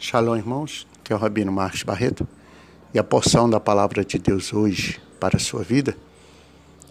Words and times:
Shalom, 0.00 0.36
irmãos, 0.36 0.86
que 1.02 1.12
é 1.12 1.16
o 1.16 1.18
Rabino 1.18 1.50
Marcos 1.50 1.82
Barreto. 1.82 2.26
E 2.94 3.00
a 3.00 3.02
porção 3.02 3.50
da 3.50 3.58
palavra 3.58 4.04
de 4.04 4.16
Deus 4.16 4.52
hoje 4.52 5.00
para 5.18 5.38
a 5.38 5.40
sua 5.40 5.64
vida 5.64 5.96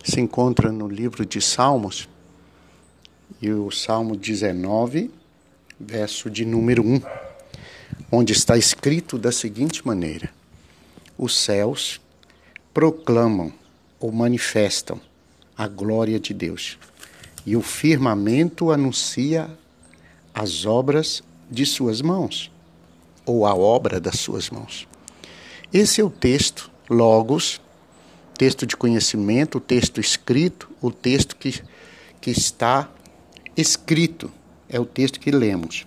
se 0.03 0.19
encontra 0.19 0.73
no 0.73 0.89
livro 0.89 1.25
de 1.25 1.41
Salmos, 1.41 2.09
e 3.41 3.49
o 3.49 3.71
Salmo 3.71 4.13
19, 4.13 5.09
verso 5.79 6.29
de 6.29 6.43
número 6.43 6.83
1, 6.85 7.01
onde 8.11 8.33
está 8.33 8.57
escrito 8.57 9.17
da 9.17 9.31
seguinte 9.31 9.87
maneira: 9.87 10.29
Os 11.17 11.37
céus 11.37 12.01
proclamam 12.73 13.53
ou 14.01 14.11
manifestam 14.11 14.99
a 15.57 15.65
glória 15.65 16.19
de 16.19 16.33
Deus, 16.33 16.77
e 17.45 17.55
o 17.55 17.61
firmamento 17.61 18.69
anuncia 18.69 19.49
as 20.33 20.65
obras 20.65 21.23
de 21.49 21.65
suas 21.65 22.01
mãos, 22.01 22.51
ou 23.27 23.45
a 23.45 23.53
obra 23.53 23.99
das 23.99 24.19
suas 24.19 24.49
mãos. 24.49 24.87
Esse 25.71 25.99
é 25.99 26.03
o 26.03 26.09
texto, 26.09 26.71
Logos, 26.89 27.61
texto 28.37 28.65
de 28.65 28.77
conhecimento, 28.77 29.57
o 29.57 29.61
texto 29.61 29.99
escrito, 29.99 30.69
o 30.81 30.89
texto 30.89 31.35
que, 31.35 31.61
que 32.21 32.31
está 32.31 32.89
escrito, 33.55 34.31
é 34.69 34.79
o 34.79 34.85
texto 34.85 35.19
que 35.19 35.29
lemos. 35.29 35.85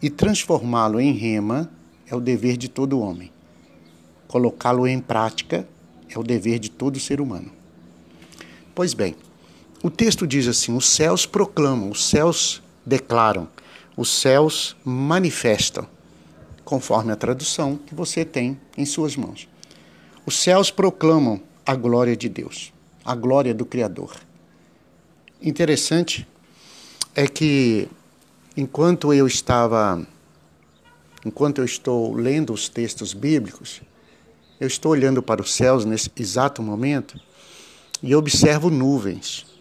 E 0.00 0.08
transformá-lo 0.08 0.98
em 0.98 1.12
rema 1.12 1.70
é 2.06 2.16
o 2.16 2.20
dever 2.20 2.56
de 2.56 2.68
todo 2.68 2.98
homem. 2.98 3.30
Colocá-lo 4.26 4.88
em 4.88 4.98
prática 4.98 5.68
é 6.08 6.18
o 6.18 6.22
dever 6.22 6.58
de 6.58 6.70
todo 6.70 6.98
ser 6.98 7.20
humano. 7.20 7.52
Pois 8.74 8.94
bem, 8.94 9.14
o 9.82 9.90
texto 9.90 10.26
diz 10.26 10.48
assim: 10.48 10.74
os 10.74 10.86
céus 10.88 11.26
proclamam, 11.26 11.90
os 11.90 12.04
céus 12.04 12.62
declaram, 12.84 13.48
os 13.96 14.08
céus 14.08 14.76
manifestam, 14.84 15.86
conforme 16.64 17.12
a 17.12 17.16
tradução 17.16 17.76
que 17.76 17.94
você 17.94 18.24
tem 18.24 18.58
em 18.76 18.86
suas 18.86 19.16
mãos. 19.16 19.48
Os 20.24 20.38
céus 20.38 20.70
proclamam 20.70 21.40
a 21.66 21.74
glória 21.74 22.16
de 22.16 22.28
Deus, 22.28 22.72
a 23.04 23.14
glória 23.14 23.52
do 23.52 23.64
Criador. 23.64 24.14
Interessante 25.40 26.26
é 27.14 27.26
que 27.26 27.88
enquanto 28.56 29.12
eu 29.12 29.26
estava 29.26 30.06
enquanto 31.24 31.58
eu 31.58 31.64
estou 31.64 32.14
lendo 32.14 32.52
os 32.52 32.68
textos 32.68 33.14
bíblicos, 33.14 33.80
eu 34.58 34.66
estou 34.66 34.90
olhando 34.92 35.22
para 35.22 35.40
os 35.40 35.54
céus 35.54 35.84
nesse 35.84 36.10
exato 36.16 36.62
momento 36.62 37.20
e 38.02 38.14
observo 38.14 38.70
nuvens 38.70 39.51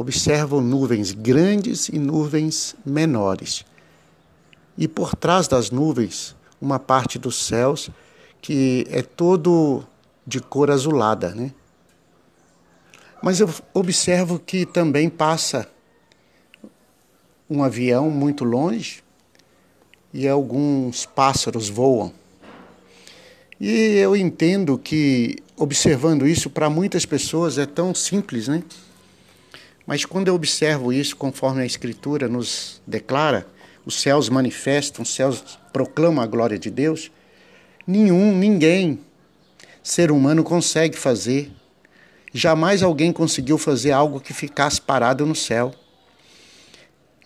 observam 0.00 0.62
nuvens 0.62 1.12
grandes 1.12 1.90
e 1.90 1.98
nuvens 1.98 2.74
menores. 2.86 3.66
E 4.78 4.88
por 4.88 5.14
trás 5.14 5.46
das 5.46 5.70
nuvens, 5.70 6.34
uma 6.58 6.78
parte 6.78 7.18
dos 7.18 7.36
céus 7.44 7.90
que 8.40 8.86
é 8.88 9.02
todo 9.02 9.84
de 10.26 10.40
cor 10.40 10.70
azulada, 10.70 11.34
né? 11.34 11.52
Mas 13.22 13.40
eu 13.40 13.50
observo 13.74 14.38
que 14.38 14.64
também 14.64 15.10
passa 15.10 15.68
um 17.48 17.62
avião 17.62 18.08
muito 18.08 18.42
longe 18.42 19.04
e 20.14 20.26
alguns 20.26 21.04
pássaros 21.04 21.68
voam. 21.68 22.10
E 23.60 23.68
eu 23.98 24.16
entendo 24.16 24.78
que 24.78 25.36
observando 25.58 26.26
isso 26.26 26.48
para 26.48 26.70
muitas 26.70 27.04
pessoas 27.04 27.58
é 27.58 27.66
tão 27.66 27.94
simples, 27.94 28.48
né? 28.48 28.62
Mas 29.90 30.04
quando 30.04 30.28
eu 30.28 30.36
observo 30.36 30.92
isso, 30.92 31.16
conforme 31.16 31.62
a 31.62 31.66
Escritura 31.66 32.28
nos 32.28 32.80
declara, 32.86 33.44
os 33.84 34.00
céus 34.00 34.28
manifestam, 34.28 35.02
os 35.02 35.12
céus 35.12 35.58
proclamam 35.72 36.22
a 36.22 36.28
glória 36.28 36.56
de 36.56 36.70
Deus, 36.70 37.10
nenhum, 37.84 38.32
ninguém, 38.32 39.00
ser 39.82 40.12
humano 40.12 40.44
consegue 40.44 40.96
fazer. 40.96 41.50
Jamais 42.32 42.84
alguém 42.84 43.12
conseguiu 43.12 43.58
fazer 43.58 43.90
algo 43.90 44.20
que 44.20 44.32
ficasse 44.32 44.80
parado 44.80 45.26
no 45.26 45.34
céu. 45.34 45.74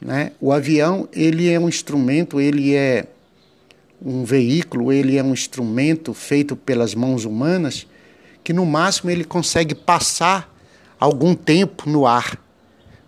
Né? 0.01 0.33
O 0.41 0.51
avião, 0.51 1.07
ele 1.13 1.51
é 1.51 1.61
um 1.61 1.69
instrumento, 1.69 2.41
ele 2.41 2.75
é 2.75 3.05
um 4.03 4.25
veículo, 4.25 4.91
ele 4.91 5.19
é 5.19 5.23
um 5.23 5.35
instrumento 5.35 6.15
feito 6.15 6.57
pelas 6.57 6.95
mãos 6.95 7.27
humanas 7.27 7.87
que 8.43 8.55
no 8.55 8.65
máximo 8.65 9.11
ele 9.11 9.25
consegue 9.25 9.75
passar 9.75 10.51
algum 10.99 11.35
tempo 11.35 11.91
no 11.91 12.07
ar 12.07 12.43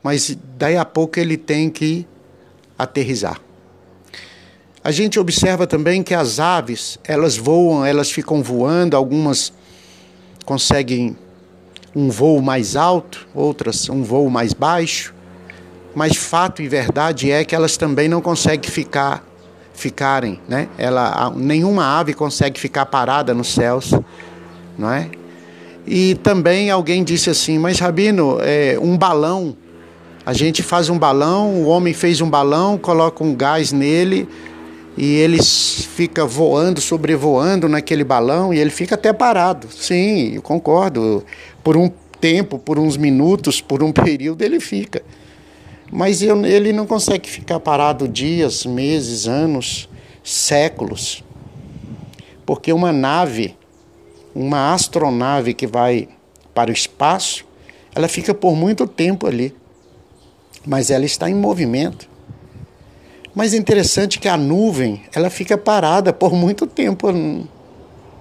mas 0.06 0.38
daí 0.56 0.76
a 0.76 0.84
pouco 0.84 1.18
ele 1.18 1.36
tem 1.36 1.68
que 1.68 2.06
aterrizar. 2.78 3.40
A 4.84 4.92
gente 4.92 5.18
observa 5.18 5.66
também 5.66 6.00
que 6.00 6.14
as 6.14 6.38
aves, 6.38 6.96
elas 7.02 7.36
voam, 7.36 7.84
elas 7.84 8.08
ficam 8.08 8.40
voando, 8.40 8.96
algumas 8.96 9.52
conseguem 10.44 11.16
um 11.92 12.08
voo 12.08 12.40
mais 12.40 12.76
alto, 12.76 13.26
outras 13.34 13.88
um 13.88 14.04
voo 14.04 14.30
mais 14.30 14.52
baixo, 14.52 15.12
mas 15.92 16.16
fato 16.16 16.62
e 16.62 16.68
verdade 16.68 17.32
é 17.32 17.44
que 17.44 17.52
elas 17.52 17.76
também 17.76 18.08
não 18.08 18.20
conseguem 18.20 18.70
ficar 18.70 19.26
ficarem, 19.74 20.40
né? 20.48 20.68
Ela, 20.78 21.32
nenhuma 21.34 21.98
ave 21.98 22.14
consegue 22.14 22.60
ficar 22.60 22.86
parada 22.86 23.34
nos 23.34 23.48
céus, 23.52 23.90
não 24.78 24.88
é? 24.88 25.10
E 25.84 26.14
também 26.14 26.70
alguém 26.70 27.02
disse 27.02 27.28
assim, 27.28 27.58
mas 27.58 27.80
Rabino, 27.80 28.38
é, 28.40 28.78
um 28.80 28.96
balão 28.96 29.56
a 30.26 30.32
gente 30.32 30.60
faz 30.60 30.88
um 30.88 30.98
balão, 30.98 31.62
o 31.62 31.66
homem 31.68 31.94
fez 31.94 32.20
um 32.20 32.28
balão, 32.28 32.76
coloca 32.76 33.22
um 33.22 33.32
gás 33.32 33.70
nele 33.70 34.28
e 34.96 35.14
ele 35.14 35.40
fica 35.40 36.26
voando, 36.26 36.80
sobrevoando 36.80 37.68
naquele 37.68 38.02
balão 38.02 38.52
e 38.52 38.58
ele 38.58 38.70
fica 38.70 38.96
até 38.96 39.12
parado. 39.12 39.68
Sim, 39.70 40.34
eu 40.34 40.42
concordo. 40.42 41.24
Por 41.62 41.76
um 41.76 41.88
tempo, 42.20 42.58
por 42.58 42.76
uns 42.76 42.96
minutos, 42.96 43.60
por 43.60 43.84
um 43.84 43.92
período 43.94 44.42
ele 44.42 44.58
fica. 44.58 45.00
Mas 45.92 46.20
ele 46.20 46.72
não 46.72 46.88
consegue 46.88 47.30
ficar 47.30 47.60
parado 47.60 48.08
dias, 48.08 48.66
meses, 48.66 49.28
anos, 49.28 49.88
séculos. 50.24 51.22
Porque 52.44 52.72
uma 52.72 52.92
nave, 52.92 53.56
uma 54.34 54.74
astronave 54.74 55.54
que 55.54 55.68
vai 55.68 56.08
para 56.52 56.70
o 56.70 56.74
espaço, 56.74 57.44
ela 57.94 58.08
fica 58.08 58.34
por 58.34 58.56
muito 58.56 58.88
tempo 58.88 59.28
ali 59.28 59.54
mas 60.66 60.90
ela 60.90 61.04
está 61.04 61.30
em 61.30 61.34
movimento. 61.34 62.08
Mas 63.34 63.54
é 63.54 63.56
interessante 63.56 64.18
que 64.18 64.28
a 64.28 64.36
nuvem 64.36 65.02
ela 65.14 65.30
fica 65.30 65.56
parada 65.56 66.12
por 66.12 66.32
muito 66.32 66.66
tempo 66.66 67.12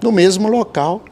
no 0.02 0.12
mesmo 0.12 0.48
local. 0.48 1.04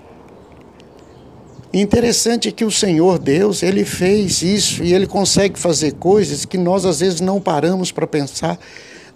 Interessante 1.73 2.51
que 2.51 2.63
o 2.63 2.69
Senhor 2.69 3.17
Deus, 3.17 3.63
ele 3.63 3.83
fez 3.83 4.43
isso 4.43 4.83
e 4.83 4.93
ele 4.93 5.07
consegue 5.07 5.57
fazer 5.57 5.93
coisas 5.93 6.45
que 6.45 6.57
nós 6.57 6.85
às 6.85 6.99
vezes 6.99 7.19
não 7.19 7.41
paramos 7.41 7.91
para 7.91 8.05
pensar 8.05 8.59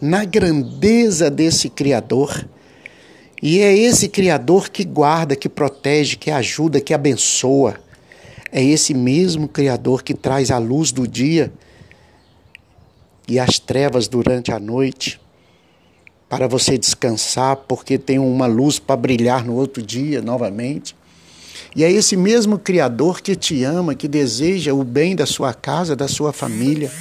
na 0.01 0.25
grandeza 0.25 1.29
desse 1.29 1.69
Criador. 1.69 2.47
E 3.43 3.59
é 3.59 3.77
esse 3.77 4.07
Criador 4.07 4.69
que 4.69 4.83
guarda, 4.83 5.35
que 5.35 5.47
protege, 5.47 6.15
que 6.15 6.31
ajuda, 6.31 6.81
que 6.81 6.93
abençoa. 6.93 7.75
É 8.51 8.63
esse 8.63 8.93
mesmo 8.93 9.47
Criador 9.47 10.01
que 10.01 10.15
traz 10.15 10.49
a 10.49 10.57
luz 10.57 10.91
do 10.91 11.07
dia 11.07 11.51
e 13.27 13.39
as 13.39 13.59
trevas 13.59 14.07
durante 14.07 14.51
a 14.51 14.59
noite, 14.59 15.19
para 16.29 16.47
você 16.47 16.77
descansar, 16.77 17.55
porque 17.55 17.97
tem 17.97 18.19
uma 18.19 18.47
luz 18.47 18.79
para 18.79 18.95
brilhar 18.95 19.45
no 19.45 19.53
outro 19.53 19.81
dia 19.81 20.21
novamente. 20.21 20.95
E 21.75 21.83
é 21.83 21.91
esse 21.91 22.15
mesmo 22.15 22.57
Criador 22.57 23.21
que 23.21 23.35
te 23.35 23.63
ama, 23.63 23.95
que 23.95 24.07
deseja 24.07 24.73
o 24.73 24.83
bem 24.83 25.15
da 25.15 25.25
sua 25.25 25.53
casa, 25.53 25.95
da 25.95 26.07
sua 26.07 26.31
família. 26.31 26.91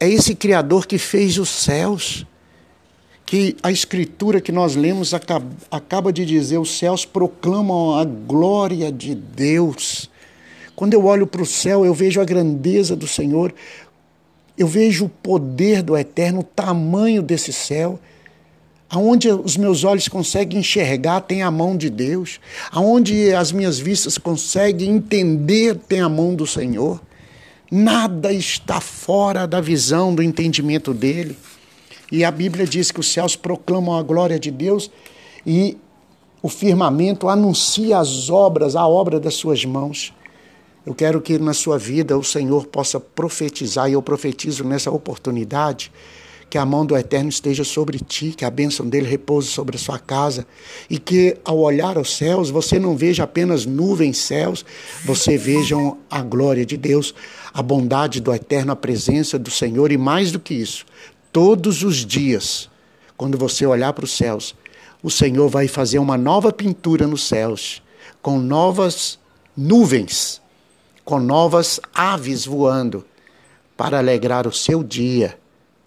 É 0.00 0.08
esse 0.08 0.34
Criador 0.34 0.86
que 0.86 0.98
fez 0.98 1.38
os 1.38 1.48
céus, 1.48 2.26
que 3.26 3.56
a 3.62 3.70
Escritura 3.70 4.40
que 4.40 4.52
nós 4.52 4.74
lemos 4.74 5.12
acaba 5.70 6.12
de 6.12 6.24
dizer: 6.24 6.58
os 6.58 6.78
céus 6.78 7.04
proclamam 7.04 7.98
a 7.98 8.04
glória 8.04 8.90
de 8.92 9.14
Deus. 9.14 10.10
Quando 10.74 10.94
eu 10.94 11.04
olho 11.04 11.26
para 11.26 11.42
o 11.42 11.46
céu, 11.46 11.84
eu 11.84 11.92
vejo 11.92 12.20
a 12.20 12.24
grandeza 12.24 12.94
do 12.94 13.06
Senhor, 13.06 13.52
eu 14.58 14.66
vejo 14.66 15.04
o 15.04 15.08
poder 15.08 15.82
do 15.82 15.96
eterno, 15.96 16.40
o 16.40 16.42
tamanho 16.44 17.22
desse 17.22 17.52
céu. 17.52 18.00
Aonde 18.90 19.30
os 19.30 19.56
meus 19.56 19.84
olhos 19.84 20.08
conseguem 20.08 20.60
enxergar, 20.60 21.20
tem 21.20 21.42
a 21.42 21.50
mão 21.50 21.76
de 21.76 21.88
Deus. 21.88 22.40
Aonde 22.72 23.32
as 23.32 23.52
minhas 23.52 23.78
vistas 23.78 24.18
conseguem 24.18 24.96
entender, 24.96 25.76
tem 25.76 26.00
a 26.00 26.08
mão 26.08 26.34
do 26.34 26.46
Senhor. 26.46 27.00
Nada 27.70 28.32
está 28.32 28.80
fora 28.80 29.46
da 29.46 29.60
visão, 29.60 30.14
do 30.14 30.22
entendimento 30.22 30.92
dele. 30.92 31.36
E 32.10 32.24
a 32.24 32.30
Bíblia 32.30 32.66
diz 32.66 32.90
que 32.90 32.98
os 32.98 33.12
céus 33.12 33.36
proclamam 33.36 33.96
a 33.96 34.02
glória 34.02 34.38
de 34.38 34.50
Deus 34.50 34.90
e 35.46 35.76
o 36.42 36.48
firmamento 36.48 37.28
anuncia 37.28 37.98
as 37.98 38.30
obras, 38.30 38.74
a 38.74 38.88
obra 38.88 39.20
das 39.20 39.34
suas 39.34 39.64
mãos. 39.64 40.12
Eu 40.88 40.94
quero 40.94 41.20
que 41.20 41.38
na 41.38 41.52
sua 41.52 41.76
vida 41.76 42.16
o 42.16 42.24
Senhor 42.24 42.66
possa 42.66 42.98
profetizar, 42.98 43.90
e 43.90 43.92
eu 43.92 44.00
profetizo 44.00 44.64
nessa 44.64 44.90
oportunidade, 44.90 45.92
que 46.48 46.56
a 46.56 46.64
mão 46.64 46.86
do 46.86 46.96
Eterno 46.96 47.28
esteja 47.28 47.62
sobre 47.62 47.98
ti, 47.98 48.32
que 48.34 48.42
a 48.42 48.48
bênção 48.48 48.88
dele 48.88 49.06
repouse 49.06 49.48
sobre 49.48 49.76
a 49.76 49.78
sua 49.78 49.98
casa 49.98 50.46
e 50.88 50.98
que 50.98 51.36
ao 51.44 51.58
olhar 51.58 51.98
aos 51.98 52.16
céus 52.16 52.48
você 52.48 52.78
não 52.78 52.96
veja 52.96 53.24
apenas 53.24 53.66
nuvens 53.66 54.16
céus, 54.16 54.64
você 55.04 55.36
veja 55.36 55.76
a 56.10 56.22
glória 56.22 56.64
de 56.64 56.78
Deus, 56.78 57.14
a 57.52 57.60
bondade 57.60 58.18
do 58.18 58.32
Eterno, 58.32 58.72
a 58.72 58.76
presença 58.76 59.38
do 59.38 59.50
Senhor 59.50 59.92
e 59.92 59.98
mais 59.98 60.32
do 60.32 60.40
que 60.40 60.54
isso, 60.54 60.86
todos 61.30 61.82
os 61.82 61.96
dias, 61.96 62.70
quando 63.14 63.36
você 63.36 63.66
olhar 63.66 63.92
para 63.92 64.06
os 64.06 64.16
céus, 64.16 64.54
o 65.02 65.10
Senhor 65.10 65.50
vai 65.50 65.68
fazer 65.68 65.98
uma 65.98 66.16
nova 66.16 66.50
pintura 66.50 67.06
nos 67.06 67.28
céus, 67.28 67.82
com 68.22 68.38
novas 68.38 69.18
nuvens, 69.54 70.40
com 71.08 71.18
novas 71.18 71.80
aves 71.94 72.44
voando, 72.44 73.02
para 73.74 73.96
alegrar 73.96 74.46
o 74.46 74.52
seu 74.52 74.84
dia 74.84 75.40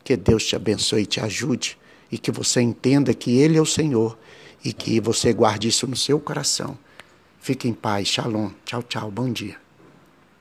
que 0.03 0.17
Deus 0.17 0.43
te 0.43 0.55
abençoe 0.55 1.03
e 1.03 1.05
te 1.05 1.19
ajude 1.19 1.77
e 2.11 2.17
que 2.17 2.31
você 2.31 2.59
entenda 2.59 3.13
que 3.13 3.37
Ele 3.37 3.55
é 3.55 3.61
o 3.61 3.65
Senhor 3.65 4.17
e 4.65 4.73
que 4.73 4.99
você 4.99 5.31
guarde 5.31 5.67
isso 5.67 5.85
no 5.85 5.95
seu 5.95 6.19
coração. 6.19 6.75
Fique 7.39 7.67
em 7.67 7.73
paz. 7.73 8.07
Shalom. 8.07 8.49
Tchau, 8.65 8.81
tchau. 8.81 9.11
Bom 9.11 9.31
dia. 9.31 9.60